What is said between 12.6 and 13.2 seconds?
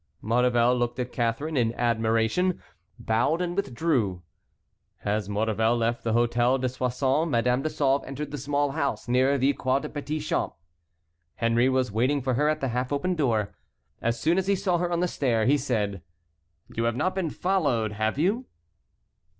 the half open